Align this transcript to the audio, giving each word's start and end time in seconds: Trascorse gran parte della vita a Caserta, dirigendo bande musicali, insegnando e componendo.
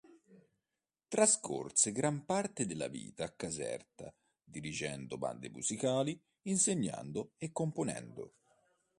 Trascorse 1.07 1.91
gran 1.91 2.25
parte 2.25 2.65
della 2.65 2.87
vita 2.87 3.23
a 3.25 3.29
Caserta, 3.31 4.11
dirigendo 4.43 5.19
bande 5.19 5.51
musicali, 5.51 6.19
insegnando 6.45 7.33
e 7.37 7.51
componendo. 7.51 8.33